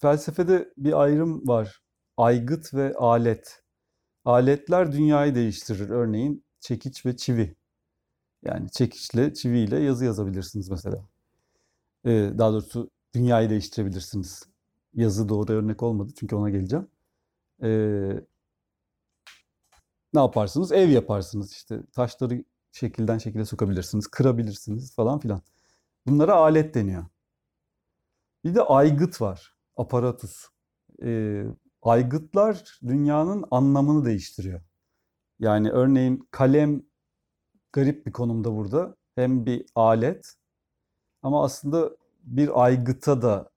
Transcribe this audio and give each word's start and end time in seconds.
felsefede 0.00 0.72
bir 0.76 1.02
ayrım 1.02 1.48
var. 1.48 1.82
Aygıt 2.16 2.74
ve 2.74 2.94
alet. 2.94 3.62
Aletler 4.24 4.92
dünyayı 4.92 5.34
değiştirir. 5.34 5.90
Örneğin 5.90 6.44
çekiç 6.60 7.06
ve 7.06 7.16
çivi. 7.16 7.56
Yani 8.42 8.70
çekiçle, 8.70 9.34
çiviyle 9.34 9.80
yazı 9.80 10.04
yazabilirsiniz 10.04 10.70
mesela. 10.70 11.04
Ee, 12.04 12.32
daha 12.38 12.52
doğrusu 12.52 12.90
dünyayı 13.14 13.50
değiştirebilirsiniz. 13.50 14.48
Yazı 14.94 15.28
doğru 15.28 15.52
örnek 15.52 15.82
olmadı 15.82 16.12
çünkü 16.16 16.36
ona 16.36 16.50
geleceğim. 16.50 16.88
Ee, 17.62 18.20
ne 20.14 20.20
yaparsınız? 20.20 20.72
Ev 20.72 20.88
yaparsınız 20.88 21.52
işte. 21.52 21.82
Taşları 21.92 22.44
şekilden 22.72 23.18
şekile 23.18 23.44
sokabilirsiniz, 23.44 24.06
kırabilirsiniz 24.06 24.94
falan 24.94 25.18
filan. 25.18 25.42
Bunlara 26.06 26.34
alet 26.34 26.74
deniyor. 26.74 27.06
Bir 28.44 28.54
de 28.54 28.62
aygıt 28.62 29.20
var, 29.20 29.54
aparatus. 29.80 30.46
Ee, 31.02 31.44
aygıtlar 31.82 32.78
dünyanın 32.86 33.44
anlamını 33.50 34.04
değiştiriyor. 34.04 34.60
Yani 35.38 35.70
örneğin 35.70 36.28
kalem 36.30 36.82
garip 37.72 38.06
bir 38.06 38.12
konumda 38.12 38.56
burada. 38.56 38.96
Hem 39.14 39.46
bir 39.46 39.66
alet 39.74 40.34
ama 41.22 41.44
aslında 41.44 41.90
bir 42.22 42.64
aygıta 42.64 43.22
da 43.22 43.50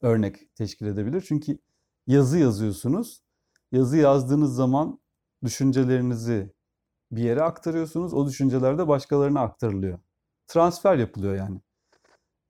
örnek 0.00 0.56
teşkil 0.56 0.86
edebilir. 0.86 1.24
Çünkü 1.28 1.58
yazı 2.06 2.38
yazıyorsunuz. 2.38 3.22
Yazı 3.72 3.96
yazdığınız 3.96 4.54
zaman 4.54 5.00
düşüncelerinizi 5.44 6.52
bir 7.12 7.22
yere 7.22 7.42
aktarıyorsunuz. 7.42 8.14
O 8.14 8.28
düşünceler 8.28 8.78
de 8.78 8.88
başkalarına 8.88 9.40
aktarılıyor. 9.40 9.98
Transfer 10.46 10.96
yapılıyor 10.96 11.36
yani. 11.36 11.60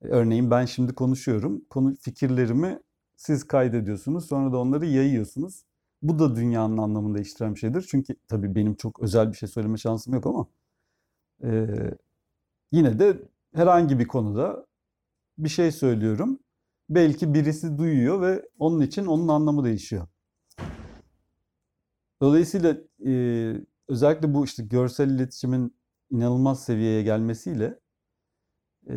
Örneğin 0.01 0.51
ben 0.51 0.65
şimdi 0.65 0.95
konuşuyorum. 0.95 1.65
Konu 1.69 1.95
fikirlerimi 1.95 2.79
siz 3.23 3.43
kaydediyorsunuz. 3.43 4.25
Sonra 4.25 4.51
da 4.51 4.57
onları 4.57 4.85
yayıyorsunuz. 4.85 5.63
Bu 6.01 6.19
da 6.19 6.35
dünyanın 6.35 6.77
anlamını 6.77 7.15
değiştiren 7.15 7.55
bir 7.55 7.59
şeydir. 7.59 7.85
Çünkü 7.89 8.15
tabii 8.27 8.55
benim 8.55 8.75
çok 8.75 8.99
özel 8.99 9.31
bir 9.31 9.37
şey 9.37 9.49
söyleme 9.49 9.77
şansım 9.77 10.13
yok 10.13 10.25
ama 10.25 10.47
e, 11.43 11.67
yine 12.71 12.99
de 12.99 13.21
herhangi 13.55 13.99
bir 13.99 14.07
konuda 14.07 14.65
bir 15.37 15.49
şey 15.49 15.71
söylüyorum. 15.71 16.39
Belki 16.89 17.33
birisi 17.33 17.77
duyuyor 17.77 18.21
ve 18.21 18.49
onun 18.59 18.81
için 18.81 19.05
onun 19.05 19.27
anlamı 19.27 19.63
değişiyor. 19.63 20.07
Dolayısıyla 22.21 22.77
e, 23.05 23.13
özellikle 23.87 24.33
bu 24.33 24.45
işte 24.45 24.63
görsel 24.63 25.09
iletişimin 25.09 25.75
inanılmaz 26.11 26.63
seviyeye 26.63 27.03
gelmesiyle 27.03 27.79
e, 28.89 28.95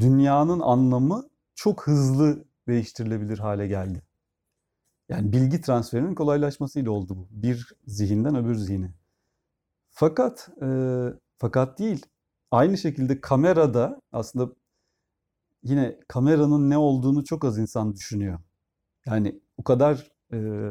dünyanın 0.00 0.60
anlamı 0.60 1.28
çok 1.54 1.86
hızlı 1.86 2.49
değiştirilebilir 2.68 3.38
hale 3.38 3.66
geldi. 3.66 4.02
Yani 5.08 5.32
bilgi 5.32 5.60
transferinin 5.60 6.14
kolaylaşmasıyla 6.14 6.90
oldu 6.90 7.16
bu. 7.16 7.28
Bir 7.30 7.72
zihinden 7.86 8.36
öbür 8.36 8.54
zihine. 8.54 8.94
Fakat 9.90 10.50
e, 10.62 10.68
fakat 11.38 11.78
değil. 11.78 12.06
Aynı 12.50 12.78
şekilde 12.78 13.20
kamerada 13.20 14.00
aslında 14.12 14.52
yine 15.62 16.00
kameranın 16.08 16.70
ne 16.70 16.78
olduğunu 16.78 17.24
çok 17.24 17.44
az 17.44 17.58
insan 17.58 17.94
düşünüyor. 17.94 18.38
Yani 19.06 19.40
o 19.56 19.64
kadar 19.64 20.12
e, 20.32 20.70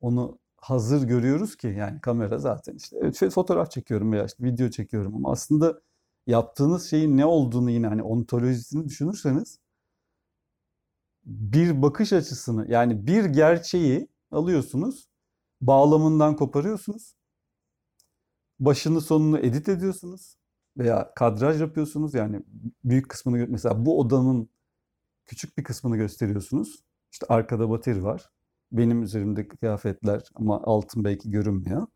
onu 0.00 0.38
hazır 0.56 1.02
görüyoruz 1.08 1.56
ki 1.56 1.66
yani 1.78 2.00
kamera 2.00 2.38
zaten 2.38 2.74
işte 2.74 2.96
evet, 3.02 3.30
fotoğraf 3.34 3.70
çekiyorum 3.70 4.12
veya 4.12 4.24
işte 4.24 4.44
video 4.44 4.70
çekiyorum 4.70 5.14
ama 5.14 5.32
aslında 5.32 5.80
yaptığınız 6.26 6.90
şeyin 6.90 7.16
ne 7.16 7.26
olduğunu 7.26 7.70
yine 7.70 7.86
hani 7.86 8.02
ontolojisini 8.02 8.84
düşünürseniz 8.88 9.58
bir 11.24 11.82
bakış 11.82 12.12
açısını 12.12 12.70
yani 12.70 13.06
bir 13.06 13.24
gerçeği 13.24 14.08
alıyorsunuz, 14.30 15.08
bağlamından 15.60 16.36
koparıyorsunuz, 16.36 17.14
başını 18.60 19.00
sonunu 19.00 19.38
edit 19.38 19.68
ediyorsunuz 19.68 20.36
veya 20.78 21.14
kadraj 21.14 21.60
yapıyorsunuz. 21.60 22.14
Yani 22.14 22.40
büyük 22.84 23.08
kısmını 23.08 23.46
mesela 23.48 23.86
bu 23.86 24.00
odanın 24.00 24.48
küçük 25.26 25.58
bir 25.58 25.64
kısmını 25.64 25.96
gösteriyorsunuz. 25.96 26.84
İşte 27.12 27.26
arkada 27.28 27.70
bateri 27.70 28.04
var. 28.04 28.30
Benim 28.72 29.02
üzerimde 29.02 29.48
kıyafetler 29.48 30.22
ama 30.34 30.62
altın 30.62 31.04
belki 31.04 31.30
görünmüyor. 31.30 31.86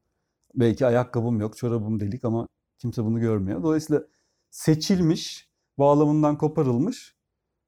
Belki 0.55 0.87
ayakkabım 0.87 1.41
yok, 1.41 1.56
çorabım 1.56 2.00
delik 2.00 2.25
ama 2.25 2.49
kimse 2.79 3.05
bunu 3.05 3.21
görmüyor. 3.21 3.62
Dolayısıyla 3.62 4.03
seçilmiş, 4.50 5.50
bağlamından 5.79 6.39
koparılmış 6.39 7.17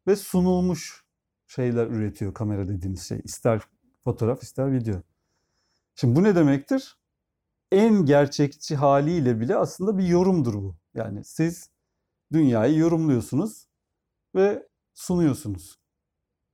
ve 0.06 0.16
sunulmuş 0.16 1.07
şeyler 1.48 1.86
üretiyor 1.86 2.34
kamera 2.34 2.68
dediğimiz 2.68 3.02
şey. 3.02 3.20
İster 3.24 3.62
fotoğraf 4.04 4.42
ister 4.42 4.72
video. 4.72 5.02
Şimdi 5.94 6.16
bu 6.16 6.22
ne 6.22 6.34
demektir? 6.34 6.98
En 7.72 8.04
gerçekçi 8.04 8.76
haliyle 8.76 9.40
bile 9.40 9.56
aslında 9.56 9.98
bir 9.98 10.06
yorumdur 10.06 10.54
bu. 10.54 10.76
Yani 10.94 11.24
siz 11.24 11.70
dünyayı 12.32 12.78
yorumluyorsunuz 12.78 13.66
ve 14.34 14.68
sunuyorsunuz. 14.94 15.78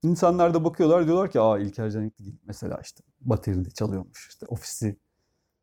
İnsanlar 0.03 0.55
da 0.55 0.65
bakıyorlar 0.65 1.07
diyorlar 1.07 1.31
ki 1.31 1.41
aa 1.41 1.59
İlker 1.59 1.91
Canikli. 1.91 2.39
Mesela 2.45 2.81
işte 2.83 3.05
bateride 3.21 3.71
çalıyormuş. 3.71 4.29
işte 4.29 4.47
ofisi 4.47 4.97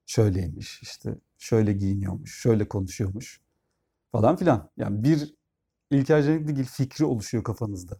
şöyleymiş. 0.05 0.81
işte 0.81 1.15
şöyle 1.37 1.73
giyiniyormuş. 1.73 2.41
Şöyle 2.41 2.67
konuşuyormuş. 2.67 3.41
Falan 4.11 4.35
filan. 4.35 4.69
Yani 4.77 5.03
bir 5.03 5.35
İlker 5.91 6.23
Canikligil 6.23 6.65
fikri 6.65 7.05
oluşuyor 7.05 7.43
kafanızda. 7.43 7.99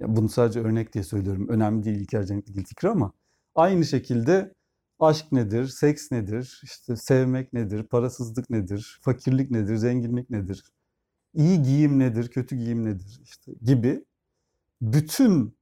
Ya 0.00 0.16
bunu 0.16 0.28
sadece 0.28 0.60
örnek 0.60 0.94
diye 0.94 1.04
söylüyorum. 1.04 1.48
Önemli 1.48 1.84
değil 1.84 2.00
İlker 2.00 2.26
Canikligil 2.26 2.64
fikri 2.64 2.88
ama 2.88 3.12
aynı 3.54 3.84
şekilde 3.84 4.54
aşk 4.98 5.32
nedir, 5.32 5.66
seks 5.66 6.10
nedir, 6.12 6.60
işte 6.64 6.96
sevmek 6.96 7.52
nedir, 7.52 7.82
parasızlık 7.82 8.50
nedir, 8.50 8.98
fakirlik 9.02 9.50
nedir, 9.50 9.76
zenginlik 9.76 10.30
nedir, 10.30 10.64
iyi 11.34 11.62
giyim 11.62 11.98
nedir, 11.98 12.28
kötü 12.28 12.56
giyim 12.56 12.84
nedir 12.84 13.20
işte 13.24 13.52
gibi 13.62 14.04
bütün 14.82 15.56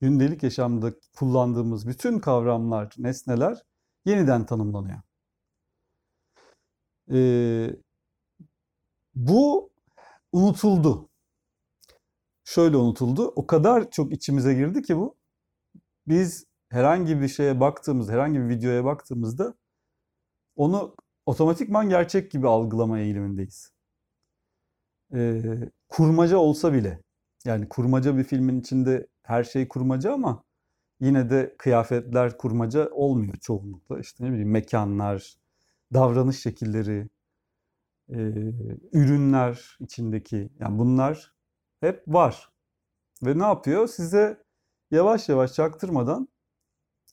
gündelik 0.00 0.42
yaşamda 0.42 0.94
kullandığımız 1.16 1.88
bütün 1.88 2.18
kavramlar, 2.18 2.94
nesneler 2.98 3.62
yeniden 4.06 4.46
tanımlanıyor. 4.46 5.00
Ee, 7.12 7.76
bu 9.14 9.70
unutuldu. 10.32 11.08
Şöyle 12.44 12.76
unutuldu. 12.76 13.32
O 13.36 13.46
kadar 13.46 13.90
çok 13.90 14.12
içimize 14.12 14.54
girdi 14.54 14.82
ki 14.82 14.96
bu. 14.96 15.16
Biz 16.08 16.46
herhangi 16.68 17.20
bir 17.20 17.28
şeye 17.28 17.60
baktığımız, 17.60 18.08
herhangi 18.08 18.40
bir 18.40 18.48
videoya 18.48 18.84
baktığımızda 18.84 19.54
onu 20.56 20.96
otomatikman 21.26 21.88
gerçek 21.88 22.30
gibi 22.30 22.48
algılama 22.48 22.98
eğilimindeyiz. 22.98 23.72
Ee, 25.14 25.42
kurmaca 25.88 26.36
olsa 26.36 26.72
bile. 26.72 27.00
Yani 27.44 27.68
kurmaca 27.68 28.16
bir 28.16 28.24
filmin 28.24 28.60
içinde 28.60 29.06
her 29.22 29.44
şey 29.44 29.68
kurmaca 29.68 30.12
ama 30.12 30.44
yine 31.00 31.30
de 31.30 31.54
kıyafetler 31.58 32.38
kurmaca 32.38 32.90
olmuyor 32.90 33.36
çoğunlukla. 33.36 34.00
İşte 34.00 34.24
ne 34.24 34.30
bileyim 34.32 34.50
mekanlar, 34.50 35.34
davranış 35.94 36.40
şekilleri, 36.42 37.08
e, 38.08 38.18
ürünler 38.92 39.76
içindeki 39.80 40.50
yani 40.60 40.78
bunlar 40.78 41.33
hep 41.84 42.02
var. 42.06 42.52
Ve 43.22 43.38
ne 43.38 43.42
yapıyor? 43.42 43.88
Size 43.88 44.44
yavaş 44.90 45.28
yavaş 45.28 45.52
çaktırmadan 45.52 46.28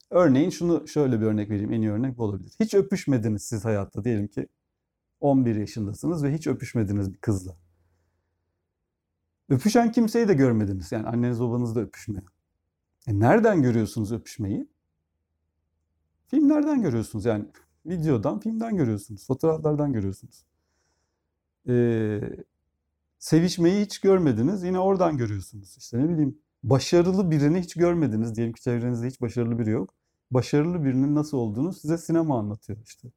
örneğin 0.09 0.49
şunu 0.49 0.87
şöyle 0.87 1.21
bir 1.21 1.25
örnek 1.25 1.49
vereyim. 1.49 1.73
En 1.73 1.81
iyi 1.81 1.91
örnek 1.91 2.17
bu 2.17 2.23
olabilir. 2.23 2.55
Hiç 2.59 2.73
öpüşmediniz 2.73 3.43
siz 3.43 3.65
hayatta 3.65 4.03
diyelim 4.03 4.27
ki 4.27 4.47
11 5.19 5.55
yaşındasınız 5.55 6.23
ve 6.23 6.33
hiç 6.33 6.47
öpüşmediniz 6.47 7.13
bir 7.13 7.17
kızla. 7.17 7.57
Öpüşen 9.49 9.91
kimseyi 9.91 10.27
de 10.27 10.33
görmediniz. 10.33 10.91
Yani 10.91 11.07
anneniz 11.07 11.41
babanız 11.41 11.75
da 11.75 11.79
öpüşmüyor. 11.79 12.23
E 13.07 13.19
nereden 13.19 13.61
görüyorsunuz 13.61 14.11
öpüşmeyi? 14.11 14.67
Filmlerden 16.27 16.81
görüyorsunuz. 16.81 17.25
Yani 17.25 17.45
videodan, 17.85 18.39
filmden 18.39 18.77
görüyorsunuz. 18.77 19.27
Fotoğraflardan 19.27 19.93
görüyorsunuz. 19.93 20.45
Ee, 21.67 22.21
sevişmeyi 23.21 23.85
hiç 23.85 23.99
görmediniz. 23.99 24.63
Yine 24.63 24.79
oradan 24.79 25.17
görüyorsunuz. 25.17 25.77
İşte 25.77 25.99
ne 25.99 26.09
bileyim 26.09 26.39
başarılı 26.63 27.31
birini 27.31 27.59
hiç 27.59 27.73
görmediniz. 27.73 28.35
Diyelim 28.35 28.53
ki 28.53 28.61
çevrenizde 28.61 29.07
hiç 29.07 29.21
başarılı 29.21 29.59
biri 29.59 29.69
yok. 29.69 29.93
Başarılı 30.31 30.83
birinin 30.83 31.15
nasıl 31.15 31.37
olduğunu 31.37 31.73
size 31.73 31.97
sinema 31.97 32.39
anlatıyor 32.39 32.79
işte. 32.85 33.11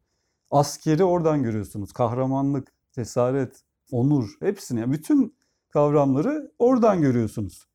Askeri 0.50 1.04
oradan 1.04 1.42
görüyorsunuz. 1.42 1.92
Kahramanlık, 1.92 2.72
cesaret, 2.92 3.64
onur 3.90 4.36
hepsini. 4.40 4.80
Yani 4.80 4.92
bütün 4.92 5.36
kavramları 5.70 6.52
oradan 6.58 7.02
görüyorsunuz. 7.02 7.66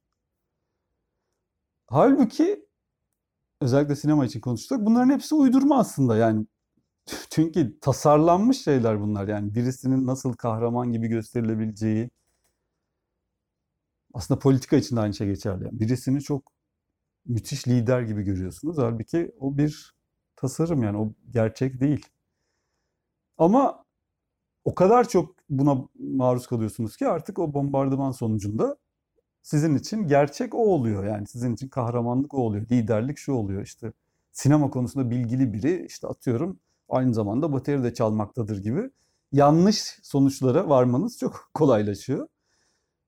Halbuki 1.88 2.66
özellikle 3.62 3.96
sinema 3.96 4.26
için 4.26 4.40
konuştuk. 4.40 4.86
Bunların 4.86 5.10
hepsi 5.10 5.36
uydurma 5.36 5.80
aslında 5.80 6.18
yani. 6.18 6.46
Çünkü 7.30 7.80
tasarlanmış 7.82 8.64
şeyler 8.64 9.02
bunlar. 9.02 9.28
Yani 9.28 9.56
birisinin 9.56 10.08
nasıl 10.08 10.34
kahraman 10.34 10.92
gibi 10.92 11.08
gösterilebileceği 11.08 12.10
aslında 14.14 14.40
politika 14.40 14.76
için 14.76 14.96
de 14.96 15.00
aynı 15.00 15.14
şey 15.14 15.28
geçerli. 15.28 15.64
Yani 15.64 15.80
birisini 15.80 16.22
çok 16.22 16.52
müthiş 17.26 17.68
lider 17.68 18.02
gibi 18.02 18.24
görüyorsunuz. 18.24 18.78
Halbuki 18.78 19.32
o 19.40 19.58
bir 19.58 19.96
tasarım 20.36 20.84
yani 20.84 20.98
o 20.98 21.14
gerçek 21.30 21.82
değil. 21.82 22.06
Ama 23.38 23.86
o 24.66 24.76
kadar 24.76 25.10
çok 25.10 25.36
buna 25.50 25.88
maruz 26.00 26.48
kalıyorsunuz 26.48 26.98
ki 26.98 27.08
artık 27.08 27.40
o 27.40 27.54
bombardıman 27.54 28.12
sonucunda 28.12 28.78
sizin 29.42 29.76
için 29.76 30.08
gerçek 30.08 30.56
o 30.56 30.58
oluyor. 30.58 31.04
Yani 31.06 31.28
sizin 31.28 31.54
için 31.54 31.68
kahramanlık 31.68 32.34
o 32.34 32.38
oluyor. 32.38 32.66
Liderlik 32.72 33.18
şu 33.18 33.34
oluyor 33.34 33.62
işte 33.62 33.94
sinema 34.32 34.70
konusunda 34.70 35.10
bilgili 35.10 35.54
biri 35.54 35.86
işte 35.86 36.08
atıyorum 36.08 36.60
aynı 36.90 37.14
zamanda 37.14 37.54
bateri 37.54 37.84
de 37.84 37.94
çalmaktadır 37.94 38.64
gibi 38.64 38.90
yanlış 39.32 40.00
sonuçlara 40.04 40.70
varmanız 40.70 41.18
çok 41.18 41.50
kolaylaşıyor. 41.54 42.28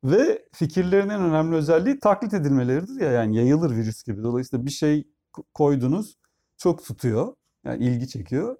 Ve 0.03 0.45
fikirlerin 0.53 1.09
en 1.09 1.21
önemli 1.21 1.56
özelliği 1.56 2.00
taklit 2.00 2.33
edilmeleridir 2.33 3.01
ya 3.01 3.12
yani 3.12 3.36
yayılır 3.38 3.75
virüs 3.75 4.03
gibi. 4.03 4.24
Dolayısıyla 4.24 4.65
bir 4.65 4.71
şey 4.71 5.07
koydunuz 5.53 6.18
çok 6.57 6.86
tutuyor. 6.86 7.36
Yani 7.65 7.86
ilgi 7.86 8.07
çekiyor. 8.07 8.57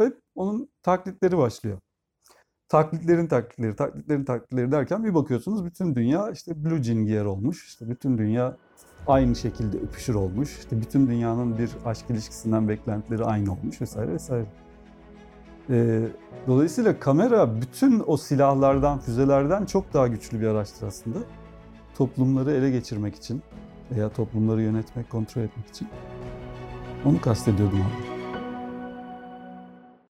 Ve 0.00 0.12
onun 0.34 0.68
taklitleri 0.82 1.38
başlıyor. 1.38 1.78
Taklitlerin 2.68 3.26
taklitleri, 3.26 3.76
taklitlerin 3.76 4.24
taklitleri 4.24 4.72
derken 4.72 5.04
bir 5.04 5.14
bakıyorsunuz 5.14 5.64
bütün 5.64 5.94
dünya 5.94 6.30
işte 6.30 6.64
blue 6.64 6.82
jean 6.82 7.04
giyer 7.04 7.24
olmuş. 7.24 7.66
İşte 7.66 7.90
bütün 7.90 8.18
dünya 8.18 8.56
aynı 9.06 9.36
şekilde 9.36 9.78
öpüşür 9.78 10.14
olmuş. 10.14 10.58
İşte 10.58 10.80
bütün 10.80 11.06
dünyanın 11.08 11.58
bir 11.58 11.70
aşk 11.84 12.10
ilişkisinden 12.10 12.68
beklentileri 12.68 13.24
aynı 13.24 13.52
olmuş 13.52 13.80
vesaire 13.80 14.12
vesaire. 14.12 14.46
Ee, 15.70 16.00
dolayısıyla 16.46 17.00
kamera 17.00 17.60
bütün 17.60 18.02
o 18.06 18.16
silahlardan, 18.16 18.98
füzelerden 18.98 19.64
çok 19.64 19.94
daha 19.94 20.08
güçlü 20.08 20.40
bir 20.40 20.46
araçtır 20.46 20.86
aslında. 20.86 21.18
Toplumları 21.98 22.52
ele 22.52 22.70
geçirmek 22.70 23.14
için 23.14 23.42
veya 23.90 24.08
toplumları 24.08 24.62
yönetmek, 24.62 25.10
kontrol 25.10 25.42
etmek 25.42 25.68
için. 25.68 25.88
Onu 27.04 27.20
kastediyordum 27.20 27.78
abi. 27.78 28.17